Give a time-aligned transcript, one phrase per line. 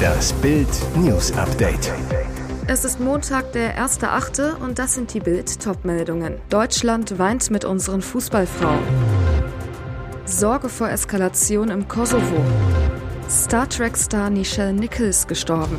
[0.00, 1.92] Das Bild News Update.
[2.66, 4.56] Es ist Montag, der 1.8.
[4.56, 6.36] und das sind die Bild-Top-Meldungen.
[6.48, 8.82] Deutschland weint mit unseren Fußballfrauen.
[10.24, 12.44] Sorge vor Eskalation im Kosovo.
[13.28, 15.76] Star Trek-Star Nichelle Nichols gestorben.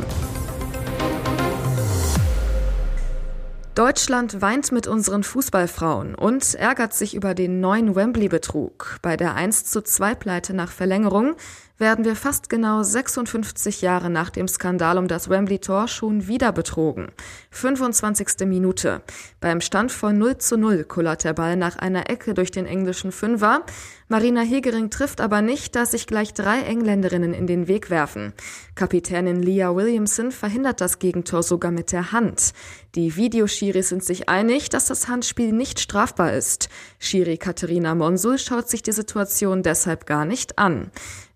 [3.76, 8.98] Deutschland weint mit unseren Fußballfrauen und ärgert sich über den neuen Wembley-Betrug.
[9.02, 11.36] Bei der 1 zu 2 Pleite nach Verlängerung
[11.82, 17.08] werden wir fast genau 56 Jahre nach dem Skandal um das Wembley-Tor schon wieder betrogen.
[17.50, 18.48] 25.
[18.48, 19.02] Minute.
[19.42, 23.12] Beim Stand von 0 zu 0 kullert der Ball nach einer Ecke durch den englischen
[23.12, 23.66] Fünfer.
[24.08, 28.34] Marina Hegering trifft aber nicht, dass sich gleich drei Engländerinnen in den Weg werfen.
[28.76, 32.54] Kapitänin Leah Williamson verhindert das Gegentor sogar mit der Hand.
[32.94, 36.70] Die Videoschiris sind sich einig, dass das Handspiel nicht strafbar ist.
[37.00, 40.92] Schiri Katharina Monsul schaut sich die Situation deshalb gar nicht an.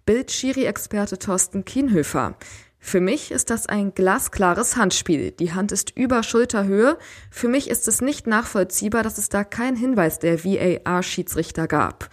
[0.05, 2.37] Bild-Schiri-Experte Thorsten Kienhöfer.
[2.77, 5.31] Für mich ist das ein glasklares Handspiel.
[5.31, 6.99] Die Hand ist über Schulterhöhe.
[7.31, 12.09] Für mich ist es nicht nachvollziehbar, dass es da keinen Hinweis der VAR-Schiedsrichter gab.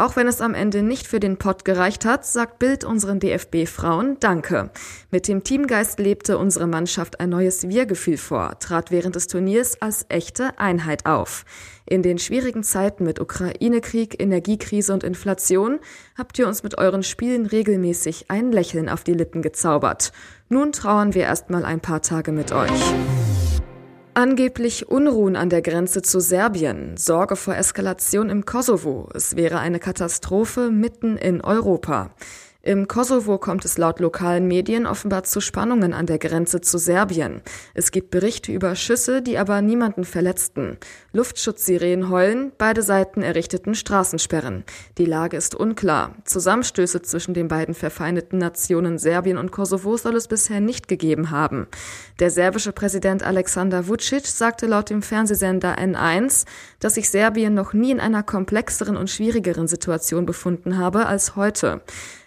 [0.00, 4.16] Auch wenn es am Ende nicht für den Pott gereicht hat, sagt Bild unseren DFB-Frauen
[4.18, 4.70] Danke.
[5.10, 10.06] Mit dem Teamgeist lebte unsere Mannschaft ein neues Wir-Gefühl vor, trat während des Turniers als
[10.08, 11.44] echte Einheit auf.
[11.84, 15.80] In den schwierigen Zeiten mit Ukraine-Krieg, Energiekrise und Inflation
[16.16, 20.12] habt ihr uns mit euren Spielen regelmäßig ein Lächeln auf die Lippen gezaubert.
[20.48, 22.70] Nun trauern wir erstmal ein paar Tage mit euch.
[24.20, 29.78] Angeblich Unruhen an der Grenze zu Serbien, Sorge vor Eskalation im Kosovo, es wäre eine
[29.78, 32.10] Katastrophe mitten in Europa.
[32.62, 37.40] Im Kosovo kommt es laut lokalen Medien offenbar zu Spannungen an der Grenze zu Serbien.
[37.72, 40.76] Es gibt Berichte über Schüsse, die aber niemanden verletzten.
[41.14, 44.64] Luftschutzsirenen heulen, beide Seiten errichteten Straßensperren.
[44.98, 46.14] Die Lage ist unklar.
[46.24, 51.66] Zusammenstöße zwischen den beiden verfeindeten Nationen Serbien und Kosovo soll es bisher nicht gegeben haben.
[52.18, 56.44] Der serbische Präsident Alexander Vucic sagte laut dem Fernsehsender N1,
[56.78, 61.80] dass sich Serbien noch nie in einer komplexeren und schwierigeren Situation befunden habe als heute.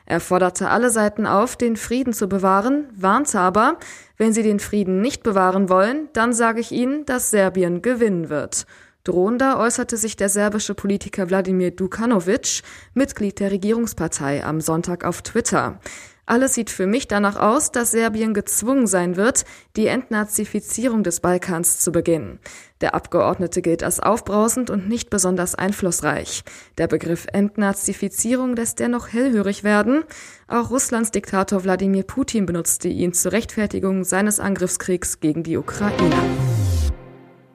[0.06, 3.78] Er forderte alle Seiten auf, den Frieden zu bewahren, warnte aber,
[4.18, 8.66] wenn sie den Frieden nicht bewahren wollen, dann sage ich ihnen, dass Serbien gewinnen wird.
[9.06, 12.62] Drohender äußerte sich der serbische Politiker Wladimir Dukanovic,
[12.94, 15.80] Mitglied der Regierungspartei, am Sonntag auf Twitter.
[16.26, 19.44] Alles sieht für mich danach aus, dass Serbien gezwungen sein wird,
[19.76, 22.40] die Entnazifizierung des Balkans zu beginnen.
[22.80, 26.44] Der Abgeordnete gilt als aufbrausend und nicht besonders einflussreich.
[26.78, 30.04] Der Begriff Entnazifizierung lässt dennoch hellhörig werden.
[30.48, 36.16] Auch Russlands Diktator Wladimir Putin benutzte ihn zur Rechtfertigung seines Angriffskriegs gegen die Ukraine.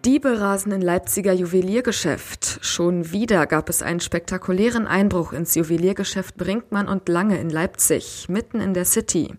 [0.09, 2.61] Diebe rasen in Leipziger Juweliergeschäft.
[2.63, 8.59] Schon wieder gab es einen spektakulären Einbruch ins Juweliergeschäft Brinkmann und Lange in Leipzig, mitten
[8.59, 9.35] in der City.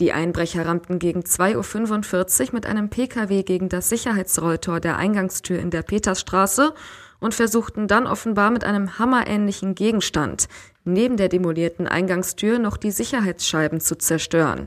[0.00, 5.70] Die Einbrecher rammten gegen 2.45 Uhr mit einem Pkw gegen das Sicherheitsrolltor der Eingangstür in
[5.70, 6.74] der Petersstraße
[7.20, 10.48] und versuchten dann offenbar mit einem hammerähnlichen Gegenstand
[10.84, 14.66] neben der demolierten Eingangstür noch die Sicherheitsscheiben zu zerstören.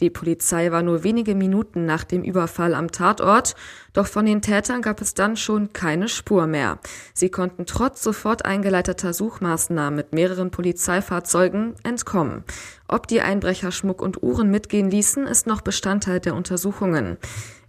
[0.00, 3.54] Die Polizei war nur wenige Minuten nach dem Überfall am Tatort,
[3.92, 6.78] doch von den Tätern gab es dann schon keine Spur mehr.
[7.12, 12.44] Sie konnten trotz sofort eingeleiteter Suchmaßnahmen mit mehreren Polizeifahrzeugen entkommen.
[12.88, 17.18] Ob die Einbrecher Schmuck und Uhren mitgehen ließen, ist noch Bestandteil der Untersuchungen.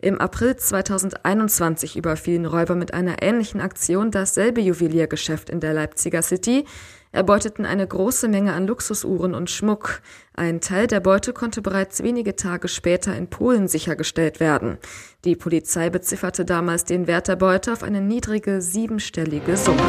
[0.04, 6.66] Im April 2021 überfielen Räuber mit einer ähnlichen Aktion dasselbe Juweliergeschäft in der Leipziger City
[7.12, 10.02] erbeuteten eine große Menge an Luxusuhren und Schmuck.
[10.34, 14.80] Ein Teil der Beute konnte bereits wenige Tage später in Polen sichergestellt werden.
[15.24, 19.84] Die Polizei bezifferte damals den Wert der Beute auf eine niedrige siebenstellige Summe.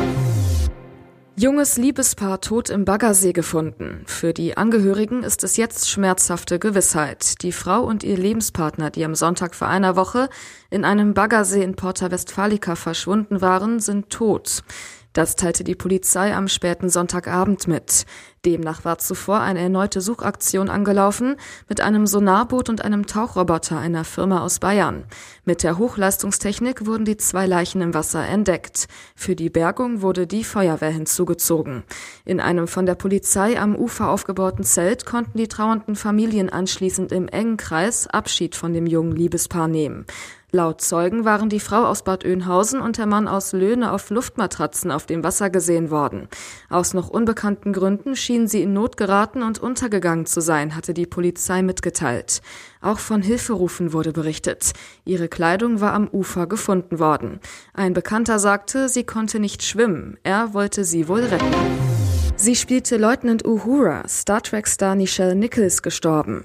[1.34, 4.02] Junges Liebespaar tot im Baggersee gefunden.
[4.06, 7.40] Für die Angehörigen ist es jetzt schmerzhafte Gewissheit.
[7.42, 10.28] Die Frau und ihr Lebenspartner, die am Sonntag vor einer Woche
[10.68, 14.62] in einem Baggersee in Porta Westfalica verschwunden waren, sind tot.
[15.12, 18.06] Das teilte die Polizei am späten Sonntagabend mit.
[18.46, 21.36] Demnach war zuvor eine erneute Suchaktion angelaufen
[21.68, 25.04] mit einem Sonarboot und einem Tauchroboter einer Firma aus Bayern.
[25.44, 28.88] Mit der Hochleistungstechnik wurden die zwei Leichen im Wasser entdeckt.
[29.14, 31.84] Für die Bergung wurde die Feuerwehr hinzugezogen.
[32.24, 37.28] In einem von der Polizei am Ufer aufgebauten Zelt konnten die trauernden Familien anschließend im
[37.28, 40.06] engen Kreis Abschied von dem jungen Liebespaar nehmen.
[40.54, 44.90] Laut Zeugen waren die Frau aus Bad Oeynhausen und der Mann aus Löhne auf Luftmatratzen
[44.90, 46.28] auf dem Wasser gesehen worden.
[46.68, 51.06] Aus noch unbekannten Gründen schienen sie in Not geraten und untergegangen zu sein, hatte die
[51.06, 52.42] Polizei mitgeteilt.
[52.82, 54.72] Auch von Hilferufen wurde berichtet.
[55.06, 57.40] Ihre Kleidung war am Ufer gefunden worden.
[57.72, 60.18] Ein Bekannter sagte, sie konnte nicht schwimmen.
[60.22, 61.54] Er wollte sie wohl retten.
[62.36, 66.44] Sie spielte Leutnant Uhura, Star Trek-Star Nichelle Nichols gestorben.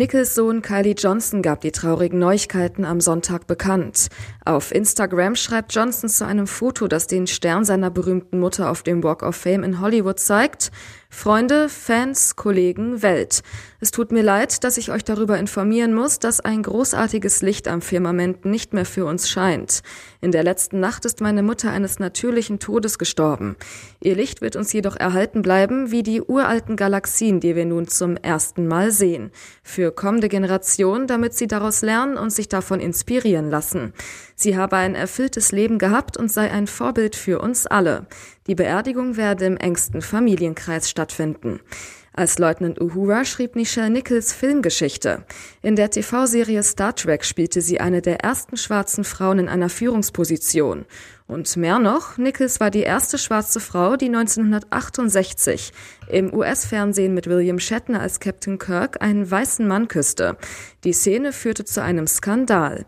[0.00, 4.08] Nichols Sohn Kylie Johnson gab die traurigen Neuigkeiten am Sonntag bekannt.
[4.46, 9.02] Auf Instagram schreibt Johnson zu einem Foto, das den Stern seiner berühmten Mutter auf dem
[9.04, 10.70] Walk of Fame in Hollywood zeigt,
[11.12, 13.42] Freunde, Fans, Kollegen, Welt.
[13.80, 17.82] Es tut mir leid, dass ich euch darüber informieren muss, dass ein großartiges Licht am
[17.82, 19.82] Firmament nicht mehr für uns scheint.
[20.20, 23.56] In der letzten Nacht ist meine Mutter eines natürlichen Todes gestorben.
[24.00, 28.16] Ihr Licht wird uns jedoch erhalten bleiben, wie die uralten Galaxien, die wir nun zum
[28.16, 29.30] ersten Mal sehen.
[29.62, 33.92] Für kommende Generationen, damit sie daraus lernen und sich davon inspirieren lassen.
[34.40, 38.06] Sie habe ein erfülltes Leben gehabt und sei ein Vorbild für uns alle.
[38.46, 41.60] Die Beerdigung werde im engsten Familienkreis stattfinden.
[42.14, 45.26] Als Leutnant Uhura schrieb Nichelle Nichols Filmgeschichte.
[45.60, 50.86] In der TV-Serie Star Trek spielte sie eine der ersten schwarzen Frauen in einer Führungsposition.
[51.26, 55.70] Und mehr noch, Nichols war die erste schwarze Frau, die 1968
[56.08, 60.38] im US-Fernsehen mit William Shatner als Captain Kirk einen weißen Mann küsste.
[60.84, 62.86] Die Szene führte zu einem Skandal.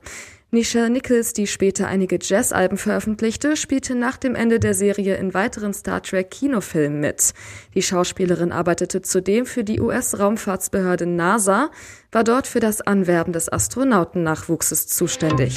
[0.55, 5.73] Nichelle Nichols, die später einige Jazzalben veröffentlichte, spielte nach dem Ende der Serie in weiteren
[5.73, 7.33] Star Trek Kinofilmen mit.
[7.75, 11.71] Die Schauspielerin arbeitete zudem für die US-Raumfahrtsbehörde NASA,
[12.11, 15.57] war dort für das Anwerben des Astronautennachwuchses zuständig.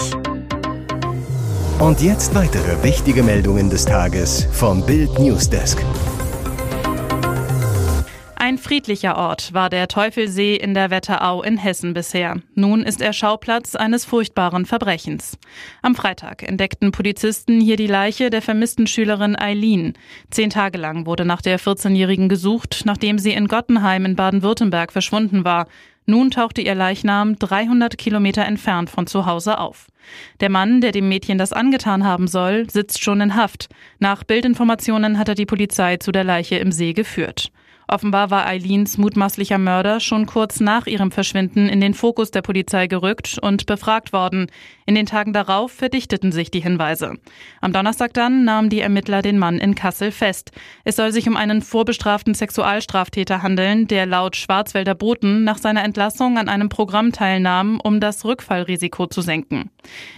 [1.80, 5.77] Und jetzt weitere wichtige Meldungen des Tages vom Bild Newsdesk.
[8.56, 12.40] Ein friedlicher Ort war der Teufelsee in der Wetterau in Hessen bisher.
[12.54, 15.38] Nun ist er Schauplatz eines furchtbaren Verbrechens.
[15.81, 19.92] Am Freitag entdeckten Polizisten hier die Leiche der vermissten Schülerin Eileen.
[20.30, 25.44] Zehn Tage lang wurde nach der 14-Jährigen gesucht, nachdem sie in Gottenheim in Baden-Württemberg verschwunden
[25.44, 25.68] war.
[26.06, 29.88] Nun tauchte ihr Leichnam 300 Kilometer entfernt von zu Hause auf.
[30.40, 33.68] Der Mann, der dem Mädchen das angetan haben soll, sitzt schon in Haft.
[34.00, 37.51] Nach Bildinformationen hat er die Polizei zu der Leiche im See geführt.
[37.88, 42.88] Offenbar war Eileens mutmaßlicher Mörder schon kurz nach ihrem Verschwinden in den Fokus der Polizei
[42.88, 44.48] gerückt und befragt worden.
[44.88, 47.14] In den Tagen darauf verdichteten sich die Hinweise.
[47.62, 50.52] Am Donnerstag dann nahmen die Ermittler den Mann in Kassel fest.
[50.84, 56.38] Es soll sich um einen vorbestraften Sexualstraftäter handeln, der laut Schwarzwälder Boten nach seiner Entlassung
[56.38, 59.70] an einem Programm teilnahm, um das Rückfallrisiko zu senken.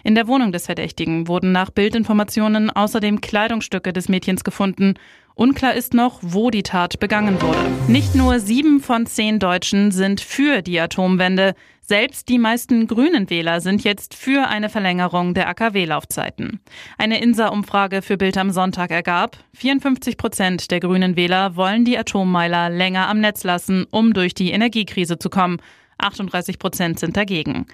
[0.03, 4.95] In der Wohnung des Verdächtigen wurden nach Bildinformationen außerdem Kleidungsstücke des Mädchens gefunden
[5.37, 7.59] Unklar ist noch, wo die Tat begangen wurde.
[7.87, 11.53] Nicht nur sieben von zehn Deutschen sind für die Atomwende.
[11.79, 16.59] Selbst die meisten grünen Wähler sind jetzt für eine Verlängerung der AKW-Laufzeiten.
[16.97, 22.71] Eine INSA-Umfrage für Bild am Sonntag ergab, 54 Prozent der grünen Wähler wollen die Atommeiler
[22.71, 25.61] länger am Netz lassen, um durch die Energiekrise zu kommen.
[25.99, 27.67] 38 Prozent sind dagegen.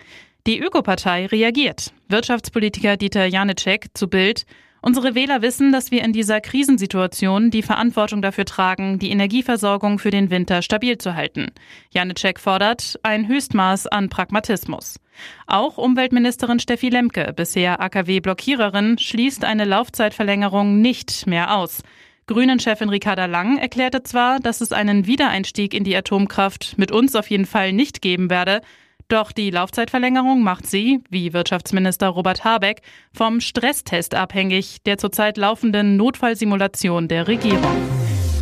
[0.47, 1.93] Die Ökopartei reagiert.
[2.09, 4.45] Wirtschaftspolitiker Dieter Janicek zu Bild.
[4.85, 10.11] Unsere Wähler wissen, dass wir in dieser Krisensituation die Verantwortung dafür tragen, die Energieversorgung für
[10.11, 11.51] den Winter stabil zu halten.
[11.91, 14.99] Janicek fordert ein Höchstmaß an Pragmatismus.
[15.47, 21.81] Auch Umweltministerin Steffi Lemke, bisher AKW-Blockiererin, schließt eine Laufzeitverlängerung nicht mehr aus.
[22.27, 27.29] Grünen-Chefin Ricarda Lang erklärte zwar, dass es einen Wiedereinstieg in die Atomkraft mit uns auf
[27.29, 28.61] jeden Fall nicht geben werde,
[29.07, 32.81] doch die Laufzeitverlängerung macht sie, wie Wirtschaftsminister Robert Habeck,
[33.13, 37.77] vom Stresstest abhängig, der zurzeit laufenden Notfallsimulation der Regierung.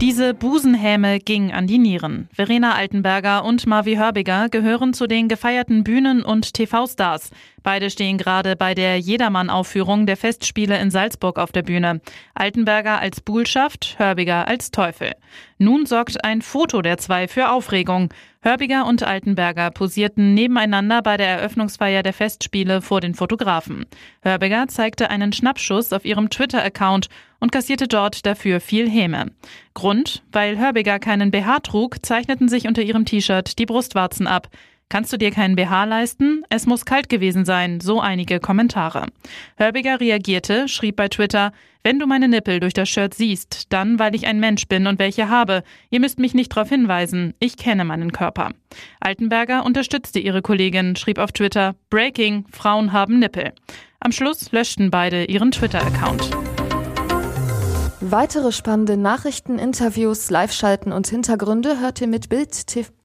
[0.02, 2.28] Diese Busenhäme ging an die Nieren.
[2.34, 7.30] Verena Altenberger und Marvi Hörbiger gehören zu den gefeierten Bühnen- und TV-Stars.
[7.64, 12.02] Beide stehen gerade bei der Jedermann-Aufführung der Festspiele in Salzburg auf der Bühne.
[12.34, 15.14] Altenberger als Buhlschaft, Hörbiger als Teufel.
[15.58, 18.10] Nun sorgt ein Foto der zwei für Aufregung.
[18.42, 23.86] Hörbiger und Altenberger posierten nebeneinander bei der Eröffnungsfeier der Festspiele vor den Fotografen.
[24.24, 29.28] Hörbiger zeigte einen Schnappschuss auf ihrem Twitter-Account und kassierte dort dafür viel Häme.
[29.76, 34.50] Grund, weil Hörbiger keinen BH trug, zeichneten sich unter ihrem T-Shirt die Brustwarzen ab.
[34.92, 36.44] Kannst du dir keinen BH leisten?
[36.50, 39.06] Es muss kalt gewesen sein, so einige Kommentare.
[39.56, 44.14] Hörbiger reagierte, schrieb bei Twitter, wenn du meine Nippel durch das Shirt siehst, dann weil
[44.16, 45.64] ich ein Mensch bin und welche habe.
[45.92, 48.50] Ihr müsst mich nicht darauf hinweisen, ich kenne meinen Körper.
[49.00, 53.54] Altenberger unterstützte ihre Kollegin, schrieb auf Twitter, Breaking, Frauen haben Nippel.
[54.02, 56.32] Am Schluss löschten beide ihren Twitter-Account.
[58.02, 62.92] Weitere spannende Nachrichten, Interviews, Live-Schalten und Hintergründe hört ihr mit Bild TV.